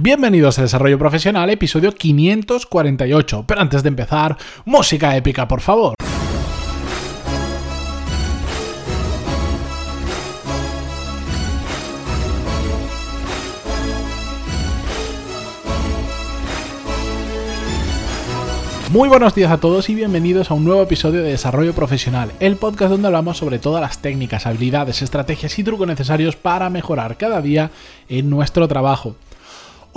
Bienvenidos 0.00 0.56
a 0.60 0.62
Desarrollo 0.62 0.96
Profesional, 0.96 1.50
episodio 1.50 1.92
548. 1.92 3.44
Pero 3.48 3.60
antes 3.60 3.82
de 3.82 3.88
empezar, 3.88 4.36
música 4.64 5.16
épica, 5.16 5.48
por 5.48 5.60
favor. 5.60 5.96
Muy 18.92 19.08
buenos 19.08 19.34
días 19.34 19.50
a 19.50 19.58
todos 19.58 19.88
y 19.90 19.96
bienvenidos 19.96 20.52
a 20.52 20.54
un 20.54 20.64
nuevo 20.64 20.82
episodio 20.82 21.24
de 21.24 21.30
Desarrollo 21.30 21.74
Profesional, 21.74 22.30
el 22.38 22.54
podcast 22.54 22.92
donde 22.92 23.08
hablamos 23.08 23.36
sobre 23.36 23.58
todas 23.58 23.80
las 23.80 23.98
técnicas, 23.98 24.46
habilidades, 24.46 25.02
estrategias 25.02 25.58
y 25.58 25.64
trucos 25.64 25.88
necesarios 25.88 26.36
para 26.36 26.70
mejorar 26.70 27.16
cada 27.16 27.42
día 27.42 27.72
en 28.08 28.30
nuestro 28.30 28.68
trabajo. 28.68 29.16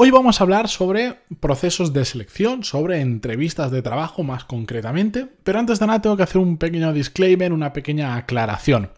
Hoy 0.04 0.10
vamos 0.10 0.42
a 0.42 0.46
hablar 0.46 0.68
sobre 0.68 1.18
procesos 1.40 1.94
de 1.94 2.06
selección, 2.06 2.64
sobre 2.64 3.02
entrevistas 3.02 3.70
de 3.70 3.84
trabajo 3.84 4.24
más 4.24 4.46
concretamente, 4.46 5.28
pero 5.44 5.60
antes 5.60 5.80
de 5.80 5.86
nada 5.86 6.02
tengo 6.02 6.18
que 6.18 6.24
hacer 6.24 6.42
un 6.42 6.58
pequeño 6.58 6.92
disclaimer, 6.92 7.54
una 7.54 7.72
pequeña 7.72 8.16
aclaración. 8.16 8.90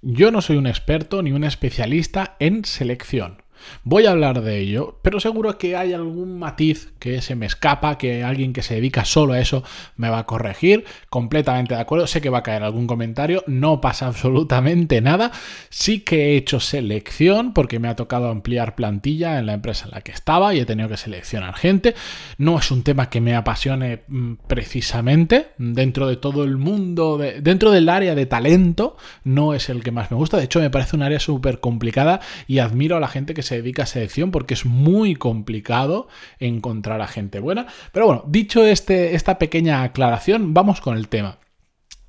Yo 0.00 0.32
no 0.32 0.40
soy 0.40 0.56
un 0.56 0.66
experto 0.66 1.22
ni 1.22 1.30
un 1.30 1.44
especialista 1.44 2.34
en 2.40 2.64
selección. 2.64 3.41
Voy 3.84 4.06
a 4.06 4.10
hablar 4.10 4.42
de 4.42 4.58
ello, 4.58 4.98
pero 5.02 5.20
seguro 5.20 5.58
que 5.58 5.76
hay 5.76 5.92
algún 5.92 6.38
matiz 6.38 6.92
que 6.98 7.20
se 7.20 7.34
me 7.34 7.46
escapa, 7.46 7.98
que 7.98 8.22
alguien 8.22 8.52
que 8.52 8.62
se 8.62 8.74
dedica 8.74 9.04
solo 9.04 9.32
a 9.32 9.40
eso 9.40 9.62
me 9.96 10.08
va 10.08 10.18
a 10.18 10.26
corregir. 10.26 10.84
Completamente 11.08 11.74
de 11.74 11.80
acuerdo, 11.80 12.06
sé 12.06 12.20
que 12.20 12.30
va 12.30 12.38
a 12.38 12.42
caer 12.42 12.62
algún 12.62 12.86
comentario, 12.86 13.44
no 13.46 13.80
pasa 13.80 14.06
absolutamente 14.06 15.00
nada. 15.00 15.32
Sí 15.68 16.00
que 16.00 16.32
he 16.32 16.36
hecho 16.36 16.60
selección 16.60 17.52
porque 17.54 17.78
me 17.78 17.88
ha 17.88 17.96
tocado 17.96 18.28
ampliar 18.28 18.74
plantilla 18.74 19.38
en 19.38 19.46
la 19.46 19.54
empresa 19.54 19.86
en 19.86 19.92
la 19.92 20.00
que 20.00 20.12
estaba 20.12 20.54
y 20.54 20.60
he 20.60 20.66
tenido 20.66 20.88
que 20.88 20.96
seleccionar 20.96 21.54
gente. 21.54 21.94
No 22.38 22.58
es 22.58 22.70
un 22.70 22.82
tema 22.82 23.10
que 23.10 23.20
me 23.20 23.34
apasione 23.34 24.02
mm, 24.08 24.34
precisamente 24.46 25.48
dentro 25.58 26.08
de 26.08 26.16
todo 26.16 26.44
el 26.44 26.56
mundo, 26.56 27.18
dentro 27.18 27.70
del 27.70 27.88
área 27.88 28.14
de 28.14 28.26
talento, 28.26 28.96
no 29.24 29.54
es 29.54 29.68
el 29.68 29.82
que 29.82 29.90
más 29.90 30.10
me 30.10 30.16
gusta. 30.16 30.36
De 30.36 30.44
hecho, 30.44 30.60
me 30.60 30.70
parece 30.70 30.96
un 30.96 31.02
área 31.02 31.20
súper 31.20 31.60
complicada 31.60 32.20
y 32.46 32.58
admiro 32.58 32.96
a 32.96 33.00
la 33.00 33.08
gente 33.08 33.34
que 33.34 33.42
se 33.42 33.51
dedica 33.56 33.84
a 33.84 33.86
selección 33.86 34.30
porque 34.30 34.54
es 34.54 34.64
muy 34.64 35.14
complicado 35.14 36.08
encontrar 36.38 37.00
a 37.00 37.06
gente 37.06 37.40
buena. 37.40 37.66
Pero 37.92 38.06
bueno, 38.06 38.24
dicho 38.26 38.64
este, 38.64 39.14
esta 39.14 39.38
pequeña 39.38 39.82
aclaración, 39.82 40.54
vamos 40.54 40.80
con 40.80 40.96
el 40.96 41.08
tema. 41.08 41.38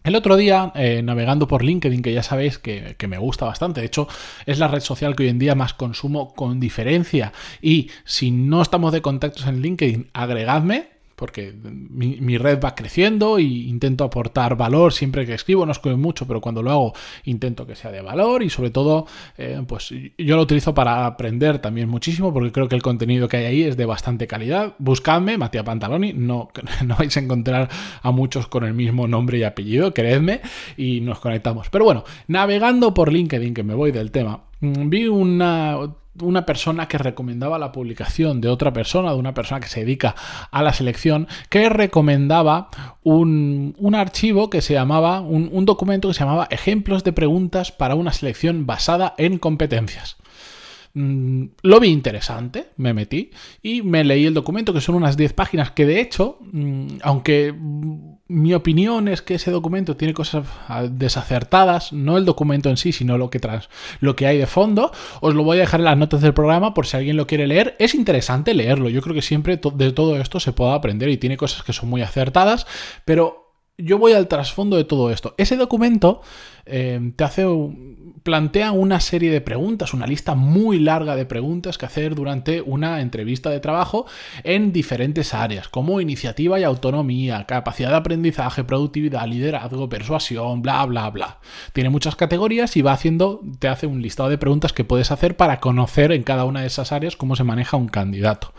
El 0.04 0.18
otro 0.18 0.36
día, 0.36 0.74
eh, 0.76 1.02
navegando 1.02 1.48
por 1.48 1.64
LinkedIn, 1.64 2.02
que 2.02 2.12
ya 2.12 2.24
sabéis 2.24 2.58
que, 2.58 2.96
me 3.08 3.18
gusta 3.18 3.46
bastante, 3.46 3.80
de 3.80 3.88
hecho 3.88 4.08
es 4.46 4.60
la 4.60 4.68
red 4.68 4.82
social 4.82 5.16
que 5.16 5.24
hoy 5.24 5.30
en 5.30 5.40
día 5.40 5.56
más 5.56 5.74
consumo 5.74 6.34
con 6.34 6.60
diferencia, 6.60 7.32
y 7.62 7.90
si 8.04 8.30
no 8.30 8.62
estamos 8.62 8.92
de 8.92 9.02
contactos 9.02 9.48
en 9.48 9.62
LinkedIn, 9.62 10.10
agregadme, 10.14 10.93
porque 11.16 11.54
mi, 11.64 12.38
red 12.38 12.60
va 12.60 12.76
creciendo 12.76 13.38
e 13.38 13.44
intento 13.44 14.04
aportar 14.04 14.58
valor 14.58 14.94
siempre 14.94 15.26
que 15.26 15.34
escribo, 15.34 15.66
no 15.66 15.72
escribo 15.72 15.98
mucho, 15.98 16.28
pero 16.28 16.42
cuando 16.42 16.62
lo 16.64 16.72
hago 16.72 16.94
intento 17.26 17.66
que 17.66 17.76
sea 17.76 17.92
de 17.92 18.02
valor 18.02 18.44
y 18.44 18.50
sobre 18.50 18.72
todo 18.72 19.06
eh, 19.38 19.62
pues 19.68 19.94
yo 20.18 20.36
lo 20.36 20.42
utilizo 20.42 20.74
para 20.74 21.06
aprender 21.06 21.60
también 21.60 21.90
muchísimo 21.90 22.34
porque 22.34 22.52
creo 22.52 22.68
que 22.68 22.76
el 22.76 22.82
contenido 22.82 23.28
que 23.28 23.38
hay 23.38 23.46
ahí 23.46 23.64
es 23.64 23.78
de 23.78 23.86
bastante 23.86 24.28
calidad. 24.28 24.74
Buscadme, 24.80 25.38
Matías 25.38 25.64
Pantaloni, 25.64 26.14
no, 26.14 26.50
no 26.86 26.96
vais 26.96 27.16
a 27.16 27.20
encontrar 27.20 27.70
a 28.02 28.12
muchos 28.12 28.48
con 28.48 28.64
el 28.64 28.74
mismo 28.74 29.08
nombre 29.08 29.38
y 29.38 29.44
apellido, 29.44 29.94
creedme, 29.94 30.42
y 30.78 31.02
nos 31.02 31.20
conectamos. 31.20 31.70
Pero 31.70 31.86
bueno, 31.86 32.04
navegando 32.28 32.94
por 32.94 33.12
LinkedIn, 33.12 33.54
que 33.54 33.64
me 33.64 33.74
voy 33.74 33.92
del 33.92 34.12
tema, 34.12 34.42
mm, 34.60 34.90
vi 34.90 35.08
una 35.08 35.78
una 36.22 36.46
persona 36.46 36.88
que 36.88 36.98
recomendaba 36.98 37.58
la 37.58 37.72
publicación 37.72 38.42
de 38.42 38.50
otra 38.50 38.72
persona, 38.74 39.12
de 39.12 39.18
una 39.18 39.34
persona 39.34 39.60
que 39.60 39.68
se 39.68 39.82
dedica 39.82 40.16
a 40.52 40.62
la 40.62 40.74
selección, 40.74 41.28
que 41.50 41.70
recomendaba 41.70 42.70
un, 43.04 43.76
archivo 43.96 44.50
que 44.50 44.62
se 44.62 44.74
llamaba, 44.74 45.22
un, 45.22 45.50
un 45.52 45.66
documento 45.66 46.08
que 46.08 46.14
se 46.14 46.22
llamaba 46.22 46.48
Ejemplos 46.50 47.04
de 47.04 47.14
preguntas 47.14 47.72
para 47.72 47.96
una 47.96 48.14
selección 48.14 48.66
basada 48.66 49.16
en 49.18 49.38
competencias. 49.40 50.18
Mm, 50.96 51.46
lo 51.64 51.80
vi 51.80 51.88
interesante, 51.88 52.68
me 52.78 52.94
metí 52.94 53.32
y 53.64 53.82
me 53.82 54.04
leí 54.04 54.28
el 54.28 54.36
documento, 54.36 54.74
que 54.74 54.82
son 54.82 54.94
unas 54.94 55.18
10 55.18 55.34
páginas, 55.34 55.72
que 55.72 55.88
de 55.88 56.00
hecho, 56.00 56.38
mm, 56.52 56.98
aunque 57.02 57.52
mi 58.28 58.54
opinión 58.54 59.08
es 59.08 59.24
que 59.24 59.36
ese 59.36 59.50
documento 59.50 59.98
tiene 59.98 60.14
cosas 60.14 60.46
ah, 60.68 60.84
desacertadas, 60.84 61.94
no 61.94 62.18
el 62.18 62.26
documento 62.26 62.70
en 62.70 62.78
sí, 62.78 62.92
sino 62.92 63.18
lo 63.18 63.32
que, 63.32 63.40
tras, 63.40 63.70
lo 64.02 64.16
que 64.16 64.28
hay 64.28 64.38
de 64.38 64.46
fondo, 64.46 64.92
os 65.20 65.34
lo 65.34 65.44
voy 65.44 65.58
a 65.58 65.62
dejar 65.62 65.80
en 65.80 65.86
las 65.86 65.98
notas 65.98 66.22
del 66.22 66.36
programa 66.36 66.76
por 66.76 66.86
si 66.86 66.98
alguien 66.98 67.18
lo 67.18 67.26
quiere 67.26 67.48
leer. 67.48 67.76
Es 67.80 67.96
interesante 67.96 68.54
leerlo, 68.54 68.90
yo 68.90 69.02
creo 69.02 69.16
que 69.16 69.24
siempre 69.24 69.58
de 69.58 69.92
todo 69.94 70.18
esto 70.18 70.40
se 70.40 70.54
puede 70.54 70.74
aprender 70.74 71.10
y 71.10 71.18
tiene 71.18 71.38
cosas 71.38 71.64
que 71.64 71.74
son 71.74 71.90
muy 71.90 72.04
acertadas, 72.04 72.68
pero 73.04 73.44
yo 73.78 73.98
voy 73.98 74.14
al 74.14 74.28
trasfondo 74.28 74.78
de 74.78 74.84
todo 74.84 75.10
esto. 75.12 75.34
Ese 75.38 75.58
documento 75.58 76.22
eh, 76.66 77.14
te 77.16 77.24
hace, 77.24 77.46
plantea 78.24 78.72
una 78.72 79.00
serie 79.00 79.32
de 79.32 79.42
preguntas, 79.42 79.94
una 79.94 80.08
lista 80.08 80.34
muy 80.34 80.80
larga 80.80 81.16
de 81.16 81.26
preguntas 81.26 81.78
que 81.78 81.86
hacer 81.86 82.16
durante 82.16 82.62
una 82.62 83.02
entrevista 83.02 83.50
de 83.50 83.60
trabajo 83.60 84.06
en 84.44 84.72
diferentes 84.72 85.34
áreas, 85.34 85.68
como 85.68 86.02
iniciativa 86.02 86.60
y 86.60 86.64
autonomía, 86.64 87.46
capacidad 87.46 87.90
de 87.90 87.98
aprendizaje, 87.98 88.64
productividad, 88.64 89.28
liderazgo, 89.28 89.90
persuasión, 89.90 90.62
bla, 90.62 90.86
bla, 90.86 91.10
bla. 91.10 91.40
Tiene 91.74 91.90
muchas 91.90 92.16
categorías 92.16 92.76
y 92.78 92.82
va 92.82 92.94
haciendo, 92.94 93.42
te 93.60 93.68
hace 93.68 93.88
un 93.88 94.02
listado 94.02 94.30
de 94.30 94.38
preguntas 94.38 94.74
que 94.74 94.86
puedes 94.86 95.12
hacer 95.12 95.36
para 95.36 95.60
conocer 95.60 96.12
en 96.12 96.24
cada 96.24 96.46
una 96.46 96.62
de 96.62 96.68
esas 96.68 96.92
áreas 96.92 97.18
cómo 97.18 97.36
se 97.36 97.44
maneja 97.44 97.78
un 97.78 97.90
candidato. 97.90 98.54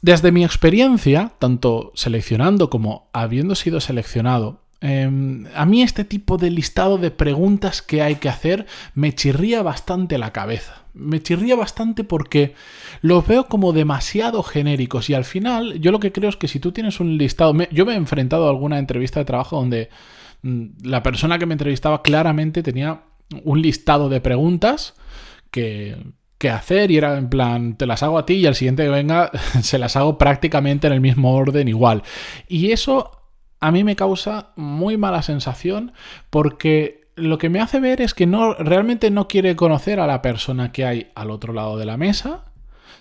Desde 0.00 0.30
mi 0.30 0.44
experiencia, 0.44 1.32
tanto 1.40 1.90
seleccionando 1.96 2.70
como 2.70 3.10
habiendo 3.12 3.56
sido 3.56 3.80
seleccionado, 3.80 4.65
em, 4.80 5.46
a 5.54 5.66
mí 5.66 5.82
este 5.82 6.04
tipo 6.04 6.36
de 6.36 6.50
listado 6.50 6.98
de 6.98 7.10
preguntas 7.10 7.82
que 7.82 8.02
hay 8.02 8.16
que 8.16 8.28
hacer 8.28 8.66
me 8.94 9.14
chirría 9.14 9.62
bastante 9.62 10.18
la 10.18 10.32
cabeza. 10.32 10.82
Me 10.94 11.22
chirría 11.22 11.56
bastante 11.56 12.04
porque 12.04 12.54
los 13.02 13.26
veo 13.26 13.46
como 13.46 13.72
demasiado 13.72 14.42
genéricos 14.42 15.10
y 15.10 15.14
al 15.14 15.24
final 15.24 15.78
yo 15.80 15.92
lo 15.92 16.00
que 16.00 16.12
creo 16.12 16.30
es 16.30 16.36
que 16.36 16.48
si 16.48 16.60
tú 16.60 16.72
tienes 16.72 17.00
un 17.00 17.18
listado... 17.18 17.54
yo 17.70 17.84
me 17.84 17.92
he 17.92 17.96
enfrentado 17.96 18.46
a 18.46 18.50
alguna 18.50 18.78
entrevista 18.78 19.20
de 19.20 19.26
trabajo 19.26 19.56
donde 19.56 19.90
mm, 20.42 20.66
la 20.84 21.02
persona 21.02 21.38
que 21.38 21.46
me 21.46 21.54
entrevistaba 21.54 22.02
claramente 22.02 22.62
tenía 22.62 23.02
un 23.44 23.60
listado 23.60 24.08
de 24.08 24.20
preguntas 24.20 24.94
que, 25.50 25.96
qué 26.38 26.50
hacer 26.50 26.90
y 26.90 26.98
era 26.98 27.16
en 27.16 27.28
plan, 27.28 27.76
te 27.76 27.86
las 27.86 28.02
hago 28.02 28.18
a 28.18 28.26
ti 28.26 28.34
y 28.34 28.46
al 28.46 28.54
siguiente 28.54 28.84
que 28.84 28.90
venga 28.90 29.30
se 29.62 29.78
las 29.78 29.96
hago 29.96 30.18
prácticamente 30.18 30.86
en 30.86 30.92
el 30.92 31.00
mismo 31.00 31.34
orden 31.34 31.68
igual. 31.68 32.02
Y 32.48 32.72
eso 32.72 33.15
a 33.60 33.70
mí 33.72 33.84
me 33.84 33.96
causa 33.96 34.50
muy 34.56 34.96
mala 34.96 35.22
sensación 35.22 35.92
porque 36.30 37.08
lo 37.16 37.38
que 37.38 37.48
me 37.48 37.60
hace 37.60 37.80
ver 37.80 38.00
es 38.02 38.14
que 38.14 38.26
no 38.26 38.54
realmente 38.54 39.10
no 39.10 39.26
quiere 39.28 39.56
conocer 39.56 40.00
a 40.00 40.06
la 40.06 40.22
persona 40.22 40.72
que 40.72 40.84
hay 40.84 41.10
al 41.14 41.30
otro 41.30 41.52
lado 41.52 41.78
de 41.78 41.86
la 41.86 41.96
mesa, 41.96 42.44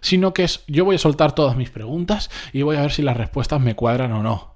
sino 0.02 0.34
que 0.34 0.44
es 0.46 0.64
yo 0.68 0.86
voy 0.86 0.96
a 0.96 1.00
soltar 1.00 1.34
todas 1.34 1.58
mis 1.58 1.70
preguntas 1.70 2.30
y 2.54 2.62
voy 2.62 2.78
a 2.78 2.82
ver 2.82 2.92
si 2.92 3.02
las 3.02 3.18
respuestas 3.18 3.60
me 3.60 3.76
cuadran 3.76 4.14
o 4.14 4.24
no. 4.24 4.55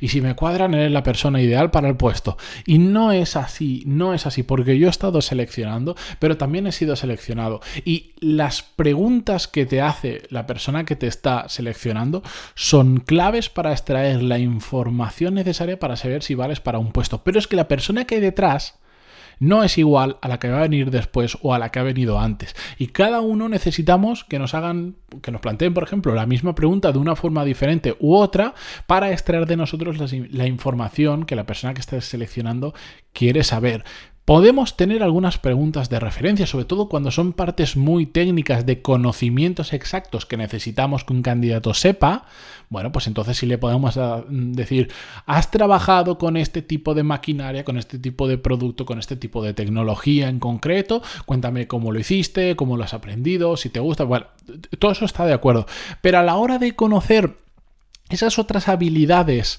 Y 0.00 0.08
si 0.08 0.20
me 0.20 0.34
cuadran, 0.34 0.74
eres 0.74 0.92
la 0.92 1.02
persona 1.02 1.40
ideal 1.40 1.70
para 1.70 1.88
el 1.88 1.96
puesto. 1.96 2.36
Y 2.66 2.78
no 2.78 3.12
es 3.12 3.36
así, 3.36 3.82
no 3.86 4.14
es 4.14 4.26
así, 4.26 4.42
porque 4.42 4.78
yo 4.78 4.86
he 4.86 4.90
estado 4.90 5.20
seleccionando, 5.22 5.96
pero 6.18 6.36
también 6.36 6.66
he 6.66 6.72
sido 6.72 6.96
seleccionado. 6.96 7.60
Y 7.84 8.12
las 8.20 8.62
preguntas 8.62 9.48
que 9.48 9.66
te 9.66 9.80
hace 9.80 10.22
la 10.30 10.46
persona 10.46 10.84
que 10.84 10.96
te 10.96 11.06
está 11.06 11.48
seleccionando 11.48 12.22
son 12.54 13.00
claves 13.00 13.48
para 13.48 13.72
extraer 13.72 14.22
la 14.22 14.38
información 14.38 15.34
necesaria 15.34 15.78
para 15.78 15.96
saber 15.96 16.22
si 16.22 16.34
vales 16.34 16.60
para 16.60 16.78
un 16.78 16.92
puesto. 16.92 17.22
Pero 17.22 17.38
es 17.38 17.46
que 17.46 17.56
la 17.56 17.68
persona 17.68 18.04
que 18.04 18.16
hay 18.16 18.20
detrás 18.20 18.79
no 19.40 19.64
es 19.64 19.78
igual 19.78 20.18
a 20.20 20.28
la 20.28 20.38
que 20.38 20.50
va 20.50 20.58
a 20.58 20.62
venir 20.62 20.90
después 20.90 21.36
o 21.42 21.54
a 21.54 21.58
la 21.58 21.70
que 21.70 21.78
ha 21.78 21.82
venido 21.82 22.20
antes. 22.20 22.54
Y 22.78 22.88
cada 22.88 23.20
uno 23.20 23.48
necesitamos 23.48 24.22
que 24.24 24.38
nos 24.38 24.54
hagan, 24.54 24.96
que 25.22 25.32
nos 25.32 25.40
planteen, 25.40 25.74
por 25.74 25.82
ejemplo, 25.82 26.14
la 26.14 26.26
misma 26.26 26.54
pregunta 26.54 26.92
de 26.92 26.98
una 26.98 27.16
forma 27.16 27.44
diferente 27.44 27.96
u 27.98 28.14
otra 28.14 28.54
para 28.86 29.10
extraer 29.10 29.46
de 29.46 29.56
nosotros 29.56 29.96
la, 30.30 30.46
información 30.46 31.24
que 31.24 31.36
la 31.36 31.46
persona 31.46 31.74
que 31.74 31.80
está 31.80 32.00
seleccionando 32.00 32.74
quiere 33.12 33.42
saber. 33.42 33.84
Podemos 34.30 34.76
tener 34.76 35.02
algunas 35.02 35.38
preguntas 35.38 35.90
de 35.90 35.98
referencia, 35.98 36.46
sobre 36.46 36.64
todo 36.64 36.88
cuando 36.88 37.10
son 37.10 37.32
partes 37.32 37.76
muy 37.76 38.06
técnicas 38.06 38.64
de 38.64 38.80
conocimientos 38.80 39.72
exactos 39.72 40.24
que 40.24 40.36
necesitamos 40.36 41.02
que 41.02 41.14
un 41.14 41.22
candidato 41.22 41.74
sepa. 41.74 42.26
Bueno, 42.68 42.92
pues 42.92 43.08
entonces 43.08 43.36
sí 43.38 43.46
le 43.46 43.58
podemos 43.58 43.96
ah, 43.96 44.22
decir, 44.28 44.92
has 45.26 45.50
trabajado 45.50 46.16
con 46.16 46.36
este 46.36 46.62
tipo 46.62 46.94
de 46.94 47.02
maquinaria, 47.02 47.64
con 47.64 47.76
este 47.76 47.98
tipo 47.98 48.28
de 48.28 48.38
producto, 48.38 48.86
con 48.86 49.00
este 49.00 49.16
tipo 49.16 49.42
de 49.42 49.52
tecnología 49.52 50.28
en 50.28 50.38
concreto, 50.38 51.02
cuéntame 51.26 51.66
cómo 51.66 51.90
lo 51.90 51.98
hiciste, 51.98 52.54
cómo 52.54 52.76
lo 52.76 52.84
has 52.84 52.94
aprendido, 52.94 53.56
si 53.56 53.68
te 53.68 53.80
gusta. 53.80 54.04
Bueno, 54.04 54.26
todo 54.78 54.92
eso 54.92 55.06
está 55.06 55.26
de 55.26 55.32
acuerdo. 55.32 55.66
Pero 56.02 56.20
a 56.20 56.22
la 56.22 56.36
hora 56.36 56.60
de 56.60 56.76
conocer 56.76 57.36
esas 58.10 58.38
otras 58.38 58.68
habilidades, 58.68 59.58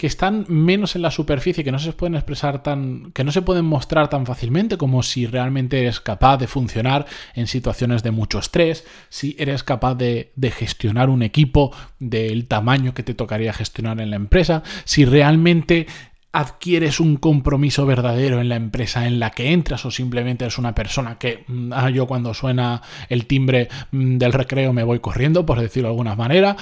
que 0.00 0.06
están 0.06 0.46
menos 0.48 0.96
en 0.96 1.02
la 1.02 1.10
superficie, 1.10 1.62
que 1.62 1.72
no 1.72 1.78
se 1.78 1.92
pueden 1.92 2.14
expresar 2.14 2.62
tan, 2.62 3.12
que 3.12 3.22
no 3.22 3.32
se 3.32 3.42
pueden 3.42 3.66
mostrar 3.66 4.08
tan 4.08 4.24
fácilmente 4.24 4.78
como 4.78 5.02
si 5.02 5.26
realmente 5.26 5.78
eres 5.78 6.00
capaz 6.00 6.38
de 6.38 6.46
funcionar 6.46 7.04
en 7.34 7.46
situaciones 7.46 8.02
de 8.02 8.10
mucho 8.10 8.38
estrés, 8.38 8.86
si 9.10 9.36
eres 9.38 9.62
capaz 9.62 9.96
de, 9.96 10.32
gestionar 10.56 11.10
un 11.10 11.22
equipo 11.22 11.76
del 11.98 12.46
tamaño 12.46 12.94
que 12.94 13.02
te 13.02 13.12
tocaría 13.12 13.52
gestionar 13.52 14.00
en 14.00 14.08
la 14.08 14.16
empresa, 14.16 14.62
si 14.84 15.04
realmente 15.04 15.86
adquieres 16.32 16.98
un 16.98 17.18
compromiso 17.18 17.84
verdadero 17.84 18.40
en 18.40 18.48
la 18.48 18.56
empresa 18.56 19.06
en 19.06 19.20
la 19.20 19.32
que 19.32 19.52
entras 19.52 19.84
o 19.84 19.90
simplemente 19.90 20.44
eres 20.44 20.56
una 20.56 20.74
persona 20.74 21.18
que 21.18 21.44
mm, 21.46 21.72
ah, 21.74 21.90
yo 21.90 22.06
cuando 22.06 22.32
suena 22.32 22.80
el 23.10 23.26
timbre 23.26 23.68
mm, 23.90 24.16
del 24.16 24.32
recreo 24.32 24.72
me 24.72 24.82
voy 24.82 25.00
corriendo, 25.00 25.44
por 25.44 25.60
decirlo 25.60 25.88
de 25.88 25.92
alguna 25.92 26.16
manera. 26.16 26.56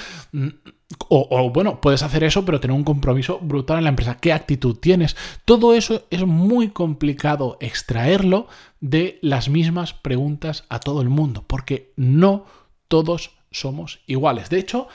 Mm, 0.89 0.95
o, 1.09 1.51
bueno, 1.51 1.81
puedes 1.81 2.03
hacer 2.03 2.23
eso, 2.23 2.45
pero 2.45 2.59
tener 2.59 2.75
un 2.75 2.83
compromiso 2.83 3.39
brutal 3.39 3.77
en 3.77 3.83
la 3.83 3.89
empresa. 3.89 4.17
¿Qué 4.17 4.33
actitud 4.33 4.77
tienes? 4.77 5.15
Todo 5.45 5.73
eso 5.73 6.03
es 6.09 6.25
muy 6.25 6.69
complicado 6.69 7.57
extraerlo 7.59 8.47
de 8.79 9.19
las 9.21 9.49
mismas 9.49 9.93
preguntas 9.93 10.65
a 10.69 10.79
todo 10.79 11.01
el 11.01 11.09
mundo, 11.09 11.43
porque 11.47 11.93
no 11.95 12.45
todos 12.87 13.31
somos 13.51 13.99
iguales. 14.07 14.49
De 14.49 14.59
hecho, 14.59 14.87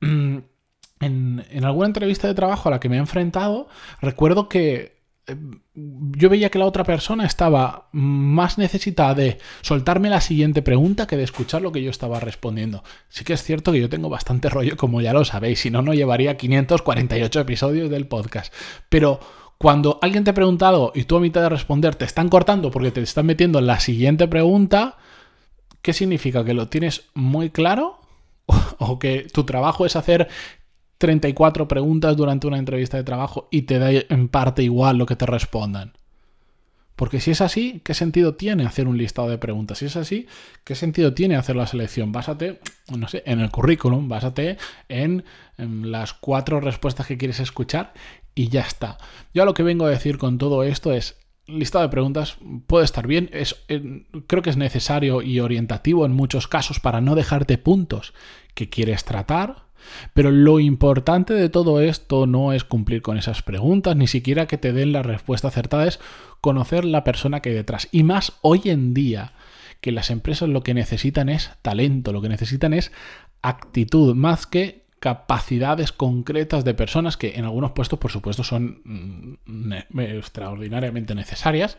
en, 0.00 0.54
alguna 1.62 1.86
entrevista 1.86 2.28
de 2.28 2.34
trabajo 2.34 2.68
a 2.68 2.72
la 2.72 2.80
que 2.80 2.88
me 2.88 2.96
he 2.96 3.00
enfrentado, 3.00 3.68
recuerdo 4.00 4.48
que 4.48 4.97
yo 5.74 6.28
veía 6.28 6.50
que 6.50 6.58
la 6.58 6.64
otra 6.64 6.84
persona 6.84 7.26
estaba 7.26 7.88
más 7.92 8.58
necesitada 8.58 9.14
de 9.14 9.38
soltarme 9.60 10.08
la 10.08 10.20
siguiente 10.20 10.62
pregunta 10.62 11.06
que 11.06 11.16
de 11.16 11.24
escuchar 11.24 11.62
lo 11.62 11.72
que 11.72 11.82
yo 11.82 11.90
estaba 11.90 12.20
respondiendo. 12.20 12.82
Sí 13.08 13.24
que 13.24 13.34
es 13.34 13.42
cierto 13.42 13.72
que 13.72 13.80
yo 13.80 13.88
tengo 13.88 14.08
bastante 14.08 14.48
rollo, 14.48 14.76
como 14.76 15.00
ya 15.00 15.12
lo 15.12 15.24
sabéis, 15.24 15.60
si 15.60 15.70
no, 15.70 15.82
no 15.82 15.94
llevaría 15.94 16.36
548 16.36 17.40
episodios 17.40 17.90
del 17.90 18.06
podcast. 18.06 18.52
Pero 18.88 19.20
cuando 19.58 19.98
alguien 20.02 20.24
te 20.24 20.30
ha 20.30 20.34
preguntado 20.34 20.92
y 20.94 21.04
tú 21.04 21.16
a 21.16 21.20
mitad 21.20 21.42
de 21.42 21.48
responder 21.48 21.94
te 21.94 22.04
están 22.04 22.28
cortando 22.28 22.70
porque 22.70 22.90
te 22.90 23.02
están 23.02 23.26
metiendo 23.26 23.58
en 23.58 23.66
la 23.66 23.80
siguiente 23.80 24.28
pregunta, 24.28 24.96
¿qué 25.82 25.92
significa? 25.92 26.44
¿Que 26.44 26.54
lo 26.54 26.68
tienes 26.68 27.04
muy 27.14 27.50
claro? 27.50 28.00
¿O 28.78 28.98
que 28.98 29.26
tu 29.32 29.44
trabajo 29.44 29.84
es 29.84 29.96
hacer 29.96 30.28
34 30.98 31.68
preguntas 31.68 32.16
durante 32.16 32.46
una 32.46 32.58
entrevista 32.58 32.96
de 32.96 33.04
trabajo 33.04 33.48
y 33.50 33.62
te 33.62 33.78
da 33.78 33.90
en 33.90 34.28
parte 34.28 34.62
igual 34.62 34.98
lo 34.98 35.06
que 35.06 35.16
te 35.16 35.26
respondan. 35.26 35.92
Porque 36.98 37.20
si 37.20 37.30
es 37.30 37.40
así, 37.40 37.80
¿qué 37.84 37.94
sentido 37.94 38.34
tiene 38.34 38.66
hacer 38.66 38.88
un 38.88 38.98
listado 38.98 39.28
de 39.28 39.38
preguntas? 39.38 39.78
Si 39.78 39.86
es 39.86 39.94
así, 39.94 40.26
¿qué 40.64 40.74
sentido 40.74 41.14
tiene 41.14 41.36
hacer 41.36 41.54
la 41.54 41.68
selección? 41.68 42.10
Básate, 42.10 42.58
no 42.88 43.06
sé, 43.06 43.22
en 43.24 43.38
el 43.38 43.52
currículum, 43.52 44.08
básate 44.08 44.58
en, 44.88 45.24
las 45.56 46.12
cuatro 46.12 46.60
respuestas 46.60 47.06
que 47.06 47.16
quieres 47.16 47.38
escuchar 47.38 47.94
y 48.34 48.48
ya 48.48 48.62
está. 48.62 48.98
Yo 49.32 49.44
lo 49.44 49.54
que 49.54 49.62
vengo 49.62 49.86
a 49.86 49.90
decir 49.90 50.18
con 50.18 50.38
todo 50.38 50.64
esto 50.64 50.92
es, 50.92 51.20
listado 51.46 51.84
de 51.84 51.90
preguntas 51.90 52.36
puede 52.66 52.84
estar 52.84 53.06
bien, 53.06 53.30
es, 53.32 53.54
eh, 53.68 54.04
creo 54.26 54.42
que 54.42 54.50
es 54.50 54.56
necesario 54.56 55.22
y 55.22 55.38
orientativo 55.38 56.04
en 56.04 56.12
muchos 56.12 56.48
casos 56.48 56.80
para 56.80 57.00
no 57.00 57.14
dejarte 57.14 57.58
puntos 57.58 58.12
que 58.54 58.68
quieres 58.68 59.04
tratar, 59.04 59.67
pero 60.14 60.30
lo 60.30 60.60
importante 60.60 61.34
de 61.34 61.48
todo 61.48 61.80
esto 61.80 62.26
no 62.26 62.52
es 62.52 62.64
cumplir 62.64 63.02
con 63.02 63.16
esas 63.16 63.42
preguntas, 63.42 63.96
ni 63.96 64.06
siquiera 64.06 64.46
que 64.46 64.58
te 64.58 64.72
den 64.72 64.92
la 64.92 65.02
respuesta 65.02 65.48
acertada, 65.48 65.86
es 65.86 66.00
conocer 66.40 66.84
la 66.84 67.04
persona 67.04 67.40
que 67.40 67.50
hay 67.50 67.54
detrás. 67.54 67.88
Y 67.92 68.02
más 68.02 68.34
hoy 68.42 68.62
en 68.66 68.94
día, 68.94 69.32
que 69.80 69.92
las 69.92 70.10
empresas 70.10 70.48
lo 70.48 70.62
que 70.62 70.74
necesitan 70.74 71.28
es 71.28 71.50
talento, 71.62 72.12
lo 72.12 72.22
que 72.22 72.28
necesitan 72.28 72.74
es 72.74 72.92
actitud, 73.42 74.14
más 74.14 74.46
que 74.46 74.86
capacidades 75.00 75.92
concretas 75.92 76.64
de 76.64 76.74
personas 76.74 77.16
que 77.16 77.36
en 77.36 77.44
algunos 77.44 77.72
puestos, 77.72 77.98
por 77.98 78.10
supuesto, 78.10 78.42
son 78.42 79.38
mm, 79.46 80.00
extraordinariamente 80.00 81.14
necesarias, 81.14 81.78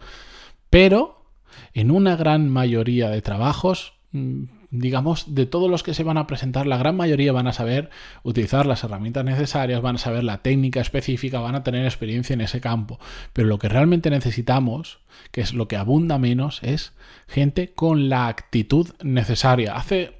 pero 0.69 1.25
en 1.73 1.91
una 1.91 2.15
gran 2.15 2.49
mayoría 2.49 3.09
de 3.09 3.21
trabajos 3.21 3.93
mm, 4.11 4.43
digamos, 4.71 5.33
de 5.33 5.45
todos 5.45 5.69
los 5.69 5.83
que 5.83 5.94
se 5.94 6.04
van 6.04 6.18
a 6.18 6.27
presentar, 6.27 6.68
la 6.68 6.77
gran 6.77 6.95
mayoría 6.95 7.31
van 7.31 7.48
a 7.48 7.54
saber 7.54 7.89
utilizar 8.24 8.66
las 8.66 8.83
herramientas 8.83 9.25
necesarias, 9.25 9.81
van 9.81 9.95
a 9.95 10.00
saber 10.00 10.24
la 10.24 10.39
técnica 10.39 10.80
específica, 10.80 11.39
van 11.39 11.56
a 11.56 11.63
tener 11.63 11.86
experiencia 11.86 12.33
en 12.33 12.42
ese 12.42 12.62
campo. 12.62 13.00
Pero 13.33 13.48
lo 13.48 13.57
que 13.57 13.69
realmente 13.69 14.10
necesitamos, 14.10 15.00
que 15.31 15.42
es 15.42 15.54
lo 15.54 15.68
que 15.68 15.77
abunda 15.77 16.19
menos, 16.19 16.60
es 16.62 16.94
gente 17.27 17.74
con 17.74 18.10
la 18.10 18.27
actitud 18.27 18.89
necesaria. 19.01 19.75
Hace 19.75 20.19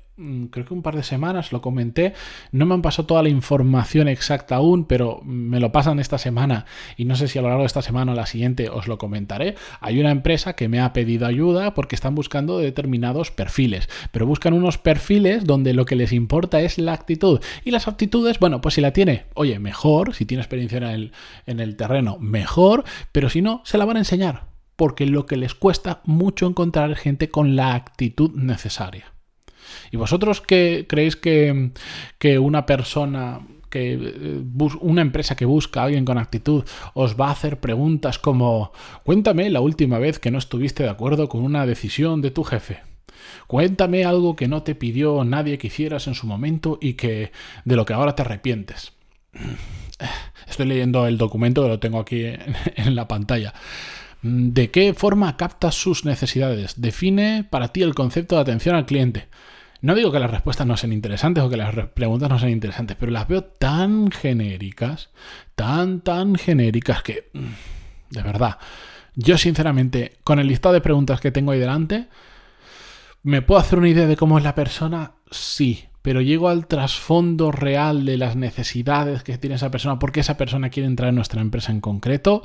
creo 0.51 0.66
que 0.66 0.74
un 0.74 0.81
par 0.81 0.95
de 0.95 1.04
semanas 1.04 1.51
lo 1.51 1.62
comenté, 1.62 2.13
no 2.51 2.66
me 2.66 2.74
han 2.74 2.81
pasado 2.81 3.06
toda 3.06 3.24
la 3.24 3.30
información 3.30 4.07
exacta 4.07 4.56
aún, 4.56 4.86
pero 4.86 5.21
me 5.24 5.60
lo 5.60 5.71
pasan 5.71 6.00
esta 6.00 6.18
semana. 6.18 6.66
Y 6.98 7.06
no 7.06 7.16
sé 7.16 7.27
si 7.27 7.39
a 7.39 7.42
lo 7.42 7.48
largo 7.48 7.63
de 7.63 7.68
esta 7.68 7.81
semana 7.81 8.12
o 8.12 8.16
la 8.16 8.25
siguiente 8.25 8.69
os 8.69 8.88
lo 8.88 8.98
comentaré. 8.98 9.56
Hay 9.80 10.00
una 10.00 10.12
empresa 10.12 10.54
que 10.54 10.68
me 10.68 10.80
ha 10.80 10.94
pedido 10.94 11.25
ayuda 11.25 11.74
porque 11.74 11.95
están 11.95 12.16
buscando 12.16 12.60
determinados 12.60 13.31
perfiles, 13.31 13.89
pero 14.12 14.25
buscan 14.25 14.54
unos 14.54 14.77
perfiles 14.77 15.45
donde 15.45 15.74
lo 15.74 15.86
que 15.86 15.95
les 15.95 16.12
importa 16.12 16.62
es 16.62 16.77
la 16.77 16.94
actitud. 16.94 17.39
Y 17.63 17.72
las 17.72 17.88
aptitudes, 17.88 18.39
bueno, 18.39 18.62
pues 18.62 18.75
si 18.75 18.81
la 18.81 18.94
tiene, 18.94 19.25
oye, 19.33 19.60
mejor, 19.60 20.13
si 20.13 20.25
tiene 20.25 20.42
experiencia 20.42 20.77
en 20.77 20.83
el, 20.83 21.12
en 21.45 21.60
el 21.60 21.75
terreno, 21.75 22.18
mejor, 22.19 22.83
pero 23.12 23.30
si 23.30 23.42
no, 23.42 23.62
se 23.63 23.77
la 23.77 23.86
van 23.86 23.98
a 23.98 24.01
enseñar. 24.01 24.48
Porque 24.75 25.06
lo 25.06 25.25
que 25.25 25.36
les 25.36 25.56
cuesta 25.56 26.01
mucho 26.06 26.48
encontrar 26.48 26.95
gente 26.95 27.30
con 27.30 27.56
la 27.57 27.75
actitud 27.75 28.31
necesaria. 28.33 29.19
¿Y 29.92 29.98
vosotros 29.98 30.42
qué 30.42 30.86
creéis 30.88 31.16
que, 31.16 31.71
una 32.39 32.66
persona 32.66 33.42
que 33.69 33.94
eh, 33.94 34.42
una 34.81 35.01
empresa 35.01 35.36
que 35.36 35.45
busca 35.45 35.81
a 35.81 35.83
alguien 35.86 36.06
con 36.06 36.18
actitud 36.18 36.63
os 36.95 37.19
va 37.19 37.27
a 37.27 37.31
hacer 37.31 37.60
preguntas 37.60 38.18
como 38.18 38.71
cuéntame 39.04 39.50
la 39.51 39.62
última 39.62 40.00
vez 40.00 40.18
que 40.18 40.31
no 40.31 40.39
estuviste 40.39 40.81
de 40.81 40.89
acuerdo 40.89 41.30
con 41.30 41.44
una 41.44 41.68
decisión 41.68 42.21
de 42.21 42.31
tu 42.31 42.44
jefe. 42.44 42.81
Cuéntame 43.48 44.06
algo 44.06 44.36
que 44.36 44.48
no 44.48 44.63
te 44.63 44.75
pidió 44.75 45.24
nadie 45.24 45.57
que 45.57 45.68
hicieras 45.68 46.07
en 46.07 46.15
su 46.15 46.25
momento 46.25 46.77
y 46.81 46.94
que 46.94 47.31
de 47.65 47.75
lo 47.75 47.86
que 47.86 47.94
ahora 47.94 48.15
te 48.15 48.24
arrepientes. 48.24 48.94
Estoy 50.48 50.65
leyendo 50.65 51.06
el 51.06 51.18
documento 51.18 51.62
que 51.62 51.68
lo 51.68 51.80
tengo 51.80 52.00
aquí 52.00 52.25
en 52.25 52.95
la 52.95 53.07
pantalla. 53.07 53.54
¿De 54.22 54.69
qué 54.69 54.94
forma 54.94 55.38
captas 55.38 55.75
sus 55.75 56.04
necesidades? 56.04 56.81
Define 56.81 57.45
para 57.50 57.69
ti 57.69 57.81
el 57.81 57.95
concepto 57.95 58.36
de 58.36 58.42
atención 58.42 58.75
al 58.75 58.86
cliente. 58.86 59.27
No 59.81 59.95
digo 59.95 60.11
que 60.11 60.19
las 60.19 60.31
respuestas 60.31 60.67
no 60.67 60.75
sean 60.75 60.91
interesantes 60.91 61.43
o 61.43 61.49
que 61.49 61.55
las 61.55 61.73
preguntas 61.89 62.29
no 62.29 62.37
sean 62.37 62.51
interesantes, 62.51 62.97
pero 62.99 63.11
las 63.11 63.27
veo 63.27 63.43
tan 63.43 64.11
genéricas, 64.11 65.09
tan, 65.55 66.01
tan 66.01 66.35
genéricas 66.35 67.01
que, 67.01 67.29
mm, 67.33 68.13
de 68.13 68.21
verdad, 68.21 68.57
yo 69.15 69.37
sinceramente, 69.37 70.17
con 70.23 70.39
el 70.39 70.47
listado 70.47 70.73
de 70.73 70.81
preguntas 70.81 71.21
que 71.21 71.31
tengo 71.31 71.51
ahí 71.51 71.59
delante, 71.59 72.07
¿me 73.23 73.41
puedo 73.41 73.59
hacer 73.59 73.79
una 73.79 73.89
idea 73.89 74.07
de 74.07 74.17
cómo 74.17 74.37
es 74.37 74.43
la 74.43 74.55
persona? 74.55 75.13
Sí, 75.31 75.85
pero 76.01 76.21
llego 76.21 76.49
al 76.49 76.67
trasfondo 76.67 77.51
real 77.51 78.05
de 78.05 78.17
las 78.17 78.36
necesidades 78.36 79.24
que 79.24 79.38
tiene 79.38 79.55
esa 79.55 79.71
persona, 79.71 80.00
por 80.00 80.12
qué 80.12 80.19
esa 80.19 80.38
persona 80.38 80.69
quiere 80.69 80.88
entrar 80.88 81.09
en 81.09 81.15
nuestra 81.15 81.41
empresa 81.41 81.71
en 81.71 81.79
concreto, 81.79 82.43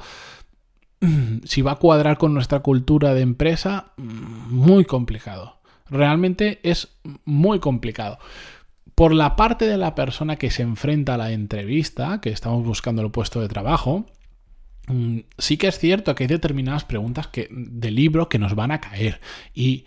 mm, 1.01 1.39
si 1.45 1.63
va 1.63 1.73
a 1.73 1.77
cuadrar 1.77 2.17
con 2.17 2.33
nuestra 2.33 2.61
cultura 2.61 3.13
de 3.13 3.23
empresa, 3.23 3.93
mm, 3.97 4.55
muy 4.55 4.85
complicado. 4.85 5.64
Realmente 5.91 6.61
es 6.63 6.97
muy 7.25 7.61
complicado. 7.61 8.19
Por 8.95 9.13
la 9.13 9.37
parte 9.37 9.67
de 9.67 9.77
la 9.77 9.95
persona 9.95 10.37
que 10.37 10.51
se 10.51 10.63
enfrenta 10.63 11.15
a 11.15 11.19
la 11.19 11.33
entrevista, 11.33 12.21
que 12.21 12.31
estamos 12.31 12.65
buscando 12.65 13.03
el 13.03 13.11
puesto 13.11 13.41
de 13.41 13.49
trabajo, 13.49 14.07
mm, 14.87 15.19
sí 15.37 15.57
que 15.57 15.69
es 15.69 15.79
cierto 15.79 16.15
que 16.15 16.25
hay 16.25 16.29
determinadas 16.29 16.85
preguntas 16.85 17.27
que, 17.27 17.49
de 17.51 17.91
libro 17.91 18.29
que 18.29 18.39
nos 18.39 18.55
van 18.55 18.71
a 18.71 18.81
caer. 18.81 19.21
Y 19.53 19.85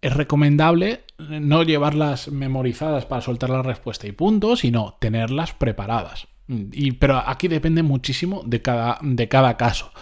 es 0.00 0.14
recomendable 0.14 1.02
no 1.18 1.64
llevarlas 1.64 2.28
memorizadas 2.28 3.06
para 3.06 3.22
soltar 3.22 3.50
la 3.50 3.62
respuesta 3.62 4.06
y 4.06 4.12
punto, 4.12 4.56
sino 4.56 4.96
tenerlas 5.00 5.52
preparadas. 5.52 6.28
Y, 6.48 6.92
pero 6.92 7.18
aquí 7.18 7.48
depende 7.48 7.82
muchísimo 7.82 8.42
de 8.46 8.62
cada, 8.62 8.98
de 9.02 9.28
cada 9.28 9.56
caso. 9.56 9.92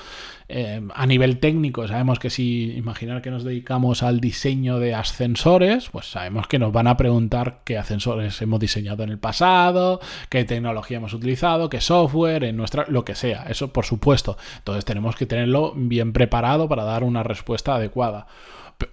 Eh, 0.48 0.80
a 0.94 1.06
nivel 1.06 1.38
técnico, 1.40 1.88
sabemos 1.88 2.20
que 2.20 2.30
si 2.30 2.72
imaginar 2.76 3.20
que 3.20 3.32
nos 3.32 3.42
dedicamos 3.42 4.04
al 4.04 4.20
diseño 4.20 4.78
de 4.78 4.94
ascensores, 4.94 5.88
pues 5.90 6.06
sabemos 6.06 6.46
que 6.46 6.60
nos 6.60 6.72
van 6.72 6.86
a 6.86 6.96
preguntar 6.96 7.62
qué 7.64 7.76
ascensores 7.78 8.40
hemos 8.42 8.60
diseñado 8.60 9.02
en 9.02 9.10
el 9.10 9.18
pasado, 9.18 10.00
qué 10.28 10.44
tecnología 10.44 10.98
hemos 10.98 11.14
utilizado, 11.14 11.68
qué 11.68 11.80
software, 11.80 12.44
en 12.44 12.56
nuestra, 12.56 12.84
lo 12.88 13.04
que 13.04 13.16
sea. 13.16 13.44
Eso 13.48 13.72
por 13.72 13.84
supuesto. 13.84 14.36
Entonces 14.58 14.84
tenemos 14.84 15.16
que 15.16 15.26
tenerlo 15.26 15.72
bien 15.74 16.12
preparado 16.12 16.68
para 16.68 16.84
dar 16.84 17.02
una 17.02 17.24
respuesta 17.24 17.74
adecuada. 17.74 18.26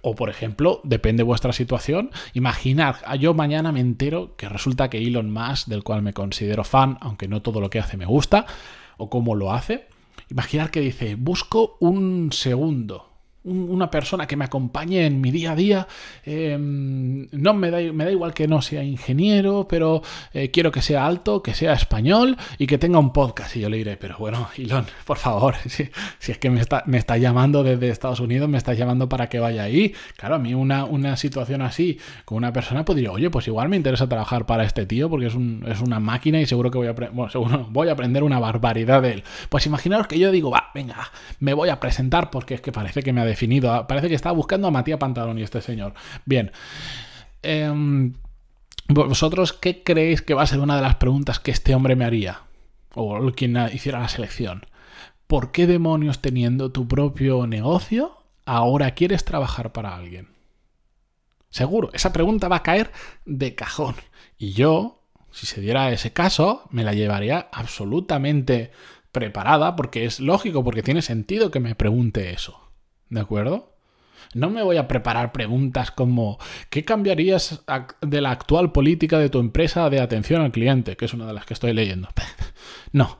O, 0.00 0.14
por 0.14 0.30
ejemplo, 0.30 0.80
depende 0.82 1.20
de 1.20 1.24
vuestra 1.24 1.52
situación, 1.52 2.10
imaginar, 2.32 2.96
ah, 3.04 3.16
yo 3.16 3.34
mañana 3.34 3.70
me 3.70 3.80
entero 3.80 4.34
que 4.36 4.48
resulta 4.48 4.88
que 4.88 4.98
Elon 4.98 5.30
Musk, 5.30 5.68
del 5.68 5.84
cual 5.84 6.00
me 6.00 6.14
considero 6.14 6.64
fan, 6.64 6.96
aunque 7.02 7.28
no 7.28 7.42
todo 7.42 7.60
lo 7.60 7.68
que 7.68 7.80
hace 7.80 7.98
me 7.98 8.06
gusta, 8.06 8.46
o 8.96 9.10
cómo 9.10 9.34
lo 9.34 9.52
hace, 9.52 9.86
Imaginar 10.34 10.72
que 10.72 10.80
dice, 10.80 11.14
busco 11.14 11.76
un 11.78 12.32
segundo. 12.32 13.13
Una 13.44 13.90
persona 13.90 14.26
que 14.26 14.36
me 14.36 14.46
acompañe 14.46 15.04
en 15.04 15.20
mi 15.20 15.30
día 15.30 15.52
a 15.52 15.56
día. 15.56 15.88
Em, 16.24 17.28
no 17.30 17.54
me 17.54 17.70
da, 17.70 17.80
me 17.92 18.04
da 18.04 18.10
igual 18.10 18.32
que 18.32 18.48
no 18.48 18.62
sea 18.62 18.82
ingeniero, 18.82 19.66
pero 19.68 20.02
eh, 20.32 20.50
quiero 20.50 20.72
que 20.72 20.80
sea 20.80 21.06
alto, 21.06 21.42
que 21.42 21.54
sea 21.54 21.74
español 21.74 22.36
y 22.58 22.66
que 22.66 22.78
tenga 22.78 22.98
un 22.98 23.12
podcast. 23.12 23.54
Y 23.56 23.60
yo 23.60 23.68
le 23.68 23.76
diré, 23.76 23.96
pero 23.96 24.16
bueno, 24.18 24.48
Ilon, 24.56 24.86
por 25.04 25.18
favor, 25.18 25.56
si, 25.66 25.90
es 26.26 26.38
que 26.38 26.50
me 26.50 26.60
está, 26.60 26.82
me 26.86 26.98
está 26.98 27.18
llamando 27.18 27.62
desde 27.62 27.90
Estados 27.90 28.20
Unidos, 28.20 28.48
me 28.48 28.58
está 28.58 28.72
llamando 28.72 29.08
para 29.08 29.28
que 29.28 29.38
vaya 29.38 29.64
ahí. 29.64 29.94
Claro, 30.16 30.36
a 30.36 30.38
mí 30.38 30.54
una, 30.54 30.84
una 30.84 31.16
situación 31.16 31.62
así 31.62 31.98
con 32.24 32.38
una 32.38 32.52
persona 32.52 32.84
podría, 32.84 33.12
oye, 33.12 33.30
pues 33.30 33.46
igual 33.46 33.68
me 33.68 33.76
interesa 33.76 34.08
trabajar 34.08 34.46
para 34.46 34.64
este 34.64 34.86
tío 34.86 35.10
porque 35.10 35.26
es, 35.26 35.34
un, 35.34 35.64
es 35.68 35.80
una 35.80 36.00
máquina 36.00 36.40
y 36.40 36.46
seguro 36.46 36.70
que 36.70 36.78
voy 36.78 36.88
a, 36.88 36.92
bueno, 36.92 37.30
seguro 37.30 37.66
voy 37.70 37.88
a 37.88 37.92
aprender 37.92 38.22
una 38.22 38.38
barbaridad 38.38 39.02
de 39.02 39.12
él. 39.12 39.24
Pues 39.50 39.66
imaginaos 39.66 40.06
que 40.06 40.18
yo 40.18 40.30
digo, 40.30 40.50
va, 40.50 40.70
venga, 40.74 41.10
me 41.40 41.52
voy 41.52 41.68
a 41.68 41.78
presentar 41.78 42.30
porque 42.30 42.54
es 42.54 42.60
que 42.62 42.72
parece 42.72 43.02
que 43.02 43.12
me 43.12 43.20
ha 43.20 43.24
definido, 43.34 43.86
parece 43.86 44.08
que 44.08 44.14
estaba 44.14 44.34
buscando 44.34 44.68
a 44.68 44.70
Matías 44.70 44.98
Pantalón 44.98 45.38
y 45.38 45.42
este 45.42 45.60
señor. 45.60 45.94
Bien. 46.24 46.52
Em, 47.42 48.14
¿Vosotros 48.88 49.52
qué 49.52 49.82
creéis 49.82 50.22
que 50.22 50.34
va 50.34 50.42
a 50.42 50.46
ser 50.46 50.60
una 50.60 50.76
de 50.76 50.82
las 50.82 50.96
preguntas 50.96 51.40
que 51.40 51.50
este 51.50 51.74
hombre 51.74 51.96
me 51.96 52.04
haría? 52.04 52.42
O 52.94 53.32
quien 53.32 53.56
hiciera 53.72 54.00
la 54.00 54.08
selección. 54.08 54.66
¿Por 55.26 55.52
qué 55.52 55.66
demonios 55.66 56.20
teniendo 56.20 56.70
tu 56.70 56.86
propio 56.86 57.46
negocio 57.46 58.12
ahora 58.44 58.92
quieres 58.92 59.24
trabajar 59.24 59.72
para 59.72 59.96
alguien? 59.96 60.28
Seguro, 61.48 61.90
esa 61.92 62.12
pregunta 62.12 62.48
va 62.48 62.56
a 62.56 62.62
caer 62.62 62.92
de 63.24 63.54
cajón. 63.54 63.94
Y 64.36 64.52
yo, 64.52 65.02
si 65.30 65.46
se 65.46 65.60
diera 65.60 65.90
ese 65.92 66.12
caso, 66.12 66.68
me 66.70 66.84
la 66.84 66.92
llevaría 66.92 67.48
absolutamente 67.52 68.70
preparada 69.12 69.76
porque 69.76 70.04
es 70.04 70.20
lógico, 70.20 70.62
porque 70.62 70.82
tiene 70.82 71.00
sentido 71.00 71.50
que 71.50 71.60
me 71.60 71.74
pregunte 71.74 72.32
eso. 72.32 72.63
¿De 73.08 73.20
acuerdo? 73.20 73.74
No 74.32 74.50
me 74.50 74.62
voy 74.62 74.76
a 74.76 74.88
preparar 74.88 75.32
preguntas 75.32 75.90
como 75.90 76.38
¿qué 76.70 76.84
cambiarías 76.84 77.64
de 78.00 78.20
la 78.20 78.30
actual 78.30 78.72
política 78.72 79.18
de 79.18 79.28
tu 79.28 79.38
empresa 79.38 79.90
de 79.90 80.00
atención 80.00 80.42
al 80.42 80.52
cliente? 80.52 80.96
Que 80.96 81.04
es 81.04 81.14
una 81.14 81.26
de 81.26 81.34
las 81.34 81.46
que 81.46 81.54
estoy 81.54 81.72
leyendo. 81.72 82.08
no. 82.92 83.18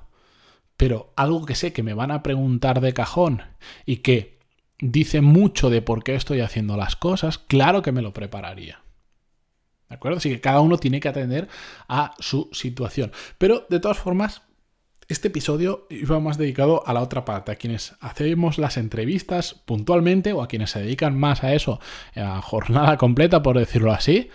Pero 0.77 1.13
algo 1.17 1.47
que 1.47 1.55
sé 1.55 1.73
que 1.73 1.85
me 1.85 1.95
van 1.95 2.11
a 2.11 2.23
preguntar 2.23 2.81
de 2.81 2.93
cajón 2.93 3.43
y 3.87 3.99
que 3.99 4.39
dice 4.81 5.21
mucho 5.21 5.71
de 5.71 5.83
por 5.83 6.03
qué 6.03 6.15
estoy 6.15 6.41
haciendo 6.41 6.77
las 6.77 6.97
cosas, 6.97 7.39
claro 7.39 7.83
que 7.83 7.93
me 7.93 8.03
lo 8.03 8.13
prepararía. 8.13 8.81
¿De 9.89 9.95
acuerdo? 9.95 10.19
Así 10.19 10.31
que 10.31 10.41
cada 10.41 10.61
uno 10.61 10.79
tiene 10.79 10.99
que 10.99 11.09
atender 11.09 11.49
a 11.89 12.15
su 12.19 12.49
situación. 12.53 13.13
Pero 13.39 13.67
de 13.71 13.79
todas 13.79 13.99
formas, 13.99 14.43
este 15.09 15.29
episodio 15.29 15.87
iba 15.91 16.19
más 16.21 16.39
dedicado 16.39 16.87
a 16.87 16.93
la 16.93 17.03
otra 17.03 17.25
parte, 17.25 17.53
a 17.53 17.57
quienes 17.57 17.95
hacemos 18.01 18.59
las 18.59 18.77
entrevistas 18.77 19.55
puntualmente 19.65 20.33
o 20.33 20.43
a 20.43 20.49
quienes 20.49 20.71
se 20.71 20.81
dedican 20.81 21.19
más 21.19 21.45
a 21.45 21.55
eso, 21.55 21.81
a 22.17 22.41
jornada 22.41 22.97
completa, 22.99 23.43
por 23.43 23.59
decirlo 23.59 23.93
así. 23.93 24.31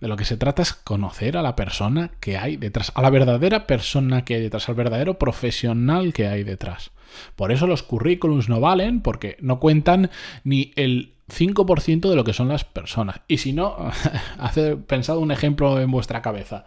De 0.00 0.08
lo 0.08 0.16
que 0.16 0.24
se 0.24 0.36
trata 0.36 0.62
es 0.62 0.72
conocer 0.72 1.36
a 1.36 1.42
la 1.42 1.56
persona 1.56 2.10
que 2.20 2.36
hay 2.36 2.56
detrás, 2.56 2.92
a 2.94 3.00
la 3.00 3.10
verdadera 3.10 3.66
persona 3.66 4.24
que 4.24 4.34
hay 4.34 4.42
detrás, 4.42 4.68
al 4.68 4.74
verdadero 4.74 5.18
profesional 5.18 6.12
que 6.12 6.26
hay 6.26 6.42
detrás. 6.42 6.90
Por 7.36 7.52
eso 7.52 7.66
los 7.66 7.82
currículums 7.82 8.48
no 8.48 8.60
valen, 8.60 9.00
porque 9.00 9.36
no 9.40 9.60
cuentan 9.60 10.10
ni 10.42 10.72
el 10.76 11.13
5% 11.32 12.10
de 12.10 12.16
lo 12.16 12.24
que 12.24 12.32
son 12.32 12.48
las 12.48 12.64
personas. 12.64 13.20
Y 13.28 13.38
si 13.38 13.52
no, 13.52 13.76
hace, 14.38 14.76
pensado 14.76 15.20
un 15.20 15.30
ejemplo 15.30 15.80
en 15.80 15.90
vuestra 15.90 16.20
cabeza. 16.22 16.66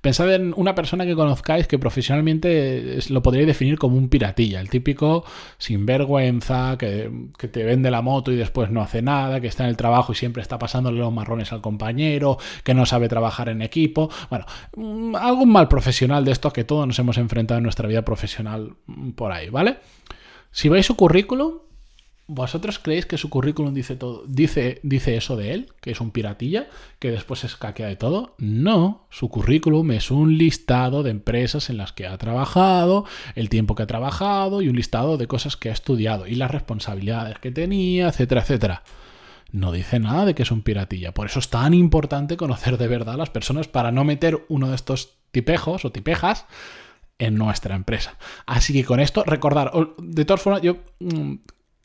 Pensad 0.00 0.34
en 0.34 0.52
una 0.56 0.74
persona 0.74 1.06
que 1.06 1.14
conozcáis 1.14 1.66
que 1.66 1.78
profesionalmente 1.78 2.98
lo 3.08 3.22
podríais 3.22 3.46
definir 3.46 3.78
como 3.78 3.96
un 3.96 4.10
piratilla, 4.10 4.60
el 4.60 4.68
típico 4.68 5.24
sinvergüenza 5.56 6.76
que, 6.78 7.10
que 7.38 7.48
te 7.48 7.64
vende 7.64 7.90
la 7.90 8.02
moto 8.02 8.30
y 8.30 8.36
después 8.36 8.70
no 8.70 8.82
hace 8.82 9.00
nada, 9.00 9.40
que 9.40 9.46
está 9.46 9.64
en 9.64 9.70
el 9.70 9.78
trabajo 9.78 10.12
y 10.12 10.16
siempre 10.16 10.42
está 10.42 10.58
pasándole 10.58 10.98
los 10.98 11.10
marrones 11.10 11.52
al 11.52 11.62
compañero, 11.62 12.36
que 12.64 12.74
no 12.74 12.84
sabe 12.84 13.08
trabajar 13.08 13.48
en 13.48 13.62
equipo. 13.62 14.10
Bueno, 14.28 14.44
mm, 14.76 15.16
algún 15.16 15.50
mal 15.50 15.68
profesional 15.68 16.22
de 16.26 16.32
estos 16.32 16.52
que 16.52 16.64
todos 16.64 16.86
nos 16.86 16.98
hemos 16.98 17.16
enfrentado 17.16 17.56
en 17.56 17.64
nuestra 17.64 17.88
vida 17.88 18.02
profesional 18.02 18.74
por 19.16 19.32
ahí, 19.32 19.48
¿vale? 19.48 19.78
Si 20.50 20.68
veis 20.68 20.84
su 20.84 20.96
currículum, 20.96 21.60
¿Vosotros 22.26 22.78
creéis 22.78 23.04
que 23.04 23.18
su 23.18 23.28
currículum 23.28 23.74
dice 23.74 23.96
todo, 23.96 24.24
dice, 24.26 24.80
dice 24.82 25.16
eso 25.16 25.36
de 25.36 25.52
él, 25.52 25.72
que 25.82 25.90
es 25.90 26.00
un 26.00 26.10
piratilla, 26.10 26.68
que 26.98 27.10
después 27.10 27.40
se 27.40 27.48
escaquea 27.48 27.86
de 27.86 27.96
todo? 27.96 28.34
No, 28.38 29.06
su 29.10 29.28
currículum 29.28 29.90
es 29.90 30.10
un 30.10 30.38
listado 30.38 31.02
de 31.02 31.10
empresas 31.10 31.68
en 31.68 31.76
las 31.76 31.92
que 31.92 32.06
ha 32.06 32.16
trabajado, 32.16 33.04
el 33.34 33.50
tiempo 33.50 33.74
que 33.74 33.82
ha 33.82 33.86
trabajado 33.86 34.62
y 34.62 34.70
un 34.70 34.76
listado 34.76 35.18
de 35.18 35.26
cosas 35.26 35.58
que 35.58 35.68
ha 35.68 35.72
estudiado 35.72 36.26
y 36.26 36.36
las 36.36 36.50
responsabilidades 36.50 37.38
que 37.40 37.50
tenía, 37.50 38.08
etcétera, 38.08 38.40
etcétera. 38.40 38.82
No 39.52 39.70
dice 39.70 40.00
nada 40.00 40.24
de 40.24 40.34
que 40.34 40.44
es 40.44 40.50
un 40.50 40.62
piratilla. 40.62 41.12
Por 41.12 41.26
eso 41.26 41.38
es 41.40 41.50
tan 41.50 41.74
importante 41.74 42.38
conocer 42.38 42.78
de 42.78 42.88
verdad 42.88 43.16
a 43.16 43.18
las 43.18 43.30
personas 43.30 43.68
para 43.68 43.92
no 43.92 44.02
meter 44.02 44.46
uno 44.48 44.70
de 44.70 44.76
estos 44.76 45.18
tipejos 45.30 45.84
o 45.84 45.92
tipejas 45.92 46.46
en 47.18 47.36
nuestra 47.36 47.76
empresa. 47.76 48.16
Así 48.46 48.72
que 48.72 48.84
con 48.84 48.98
esto, 48.98 49.24
recordar, 49.24 49.72
de 49.98 50.24
todas 50.24 50.42
formas, 50.42 50.62
yo 50.62 50.78
mm, 51.00 51.34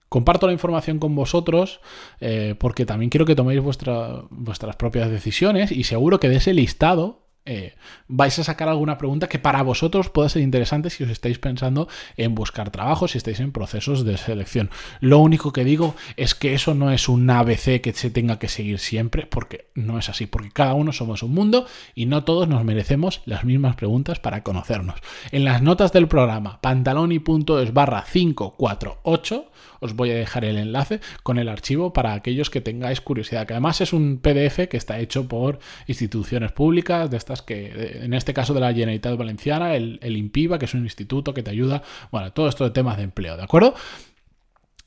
Comparto 0.09 0.47
la 0.47 0.53
información 0.53 0.97
con 0.97 1.15
vosotros 1.15 1.81
eh, 2.19 2.55
porque 2.59 2.85
también 2.85 3.09
quiero 3.09 3.25
que 3.25 3.35
toméis 3.35 3.61
vuestras 3.61 4.75
propias 4.75 5.09
decisiones 5.09 5.71
y 5.71 5.83
seguro 5.83 6.19
que 6.19 6.29
de 6.29 6.37
ese 6.37 6.53
listado 6.53 7.28
eh, 7.49 7.73
vais 8.07 8.37
a 8.37 8.43
sacar 8.43 8.69
alguna 8.69 8.99
pregunta 8.99 9.27
que 9.27 9.39
para 9.39 9.63
vosotros 9.63 10.09
pueda 10.09 10.29
ser 10.29 10.43
interesante 10.43 10.91
si 10.91 11.03
os 11.03 11.09
estáis 11.09 11.39
pensando 11.39 11.87
en 12.15 12.35
buscar 12.35 12.69
trabajo, 12.69 13.07
si 13.07 13.17
estáis 13.17 13.39
en 13.39 13.51
procesos 13.51 14.05
de 14.05 14.17
selección. 14.17 14.69
Lo 14.99 15.17
único 15.17 15.51
que 15.51 15.63
digo 15.63 15.95
es 16.15 16.35
que 16.35 16.53
eso 16.53 16.75
no 16.75 16.91
es 16.91 17.09
un 17.09 17.27
ABC 17.27 17.81
que 17.81 17.93
se 17.93 18.11
tenga 18.11 18.37
que 18.37 18.49
seguir 18.49 18.77
siempre, 18.77 19.25
porque 19.25 19.71
no 19.73 19.97
es 19.97 20.09
así, 20.09 20.27
porque 20.27 20.51
cada 20.51 20.75
uno 20.75 20.93
somos 20.93 21.23
un 21.23 21.33
mundo 21.33 21.65
y 21.95 22.05
no 22.05 22.23
todos 22.23 22.47
nos 22.47 22.63
merecemos 22.63 23.21
las 23.25 23.43
mismas 23.43 23.75
preguntas 23.75 24.19
para 24.19 24.43
conocernos. 24.43 24.99
En 25.31 25.43
las 25.43 25.63
notas 25.63 25.91
del 25.91 26.07
programa 26.07 26.61
pantaloni.es 26.61 27.73
barra 27.73 28.03
548 28.03 29.49
os 29.79 29.95
voy 29.95 30.11
a 30.11 30.15
dejar 30.15 30.45
el 30.45 30.57
enlace 30.57 30.99
con 31.23 31.39
el 31.39 31.49
archivo 31.49 31.93
para 31.93 32.13
aquellos 32.13 32.49
que 32.49 32.61
tengáis 32.61 33.01
curiosidad, 33.01 33.47
que 33.47 33.53
además 33.53 33.81
es 33.81 33.93
un 33.93 34.19
PDF 34.19 34.67
que 34.69 34.77
está 34.77 34.99
hecho 34.99 35.27
por 35.27 35.59
instituciones 35.87 36.51
públicas, 36.51 37.09
de 37.09 37.17
estas 37.17 37.38
que, 37.41 38.01
en 38.03 38.13
este 38.13 38.33
caso 38.33 38.53
de 38.53 38.59
la 38.59 38.73
Generalitat 38.73 39.17
Valenciana, 39.17 39.75
el, 39.75 39.99
el 40.01 40.17
INPIVA, 40.17 40.59
que 40.59 40.65
es 40.65 40.73
un 40.73 40.83
instituto 40.83 41.33
que 41.33 41.43
te 41.43 41.51
ayuda, 41.51 41.81
bueno, 42.11 42.31
todo 42.31 42.47
esto 42.47 42.63
de 42.63 42.71
temas 42.71 42.97
de 42.97 43.03
empleo, 43.03 43.37
¿de 43.37 43.43
acuerdo? 43.43 43.73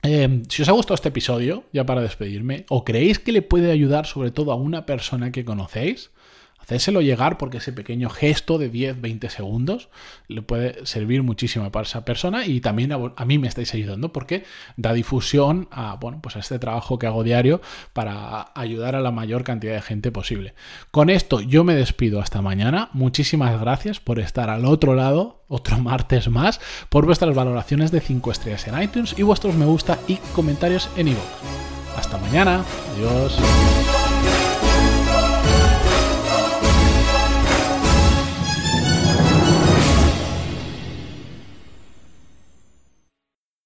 Eh, 0.05 0.43
si 0.49 0.63
os 0.63 0.69
ha 0.69 0.73
gustado 0.73 0.95
este 0.95 1.11
episodio, 1.11 1.65
ya 1.73 1.87
para 1.87 2.01
despedirme, 2.01 2.65
o 2.69 2.85
creéis 2.85 3.19
que 3.19 3.33
le 3.33 3.43
puede 3.43 3.71
ayudar 3.71 4.07
sobre 4.07 4.31
todo 4.31 4.53
a 4.53 4.57
una 4.57 4.87
persona 4.87 5.31
que 5.31 5.45
conocéis, 5.45 6.11
hacérselo 6.63 7.01
llegar 7.01 7.39
porque 7.39 7.59
ese 7.59 7.73
pequeño 7.73 8.09
gesto 8.09 8.59
de 8.59 8.71
10-20 8.73 9.29
segundos 9.29 9.89
le 10.29 10.43
puede 10.43 10.85
servir 10.87 11.23
muchísimo 11.23 11.71
para 11.71 11.87
esa 11.87 12.05
persona 12.05 12.47
y 12.47 12.61
también 12.61 12.93
a, 12.93 13.25
mí 13.25 13.39
me 13.39 13.49
estáis 13.49 13.75
ayudando 13.75 14.13
porque 14.13 14.45
da 14.77 14.93
difusión 14.93 15.69
a, 15.71 15.97
bueno, 15.97 16.21
pues 16.23 16.37
a 16.37 16.39
este 16.39 16.59
trabajo 16.59 16.99
que 16.99 17.07
hago 17.07 17.25
diario 17.25 17.61
para 17.93 18.53
ayudar 18.55 18.95
a 18.95 19.01
la 19.01 19.11
mayor 19.11 19.45
cantidad 19.45 19.75
de 19.75 19.83
gente 19.83 20.13
posible. 20.13 20.55
Con 20.91 21.11
esto 21.11 21.41
yo 21.41 21.65
me 21.65 21.75
despido 21.75 22.21
hasta 22.21 22.43
mañana. 22.43 22.91
Muchísimas 22.93 23.61
gracias 23.61 24.01
por 24.01 24.19
estar 24.19 24.51
al 24.51 24.65
otro 24.65 24.95
lado, 24.95 25.43
otro 25.49 25.79
martes 25.83 26.29
más, 26.29 26.61
por 26.89 27.07
vuestras 27.07 27.35
valoraciones 27.35 27.91
de 27.91 28.01
5 28.01 28.31
estrellas 28.31 28.67
en 28.69 28.81
iTunes 28.81 29.15
y 29.19 29.23
vuestros 29.23 29.55
me 29.55 29.67
gusta 29.67 29.99
y 30.09 30.17
comentarios 30.35 30.89
en 30.97 31.09
iVoox. 31.09 31.63
Hasta 31.97 32.19
mañana. 32.19 32.65
Adiós. 32.95 33.39